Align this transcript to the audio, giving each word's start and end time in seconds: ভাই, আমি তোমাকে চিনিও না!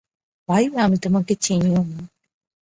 ভাই, 0.49 0.63
আমি 0.77 0.97
তোমাকে 0.97 1.33
চিনিও 1.35 1.81
না! 1.83 2.01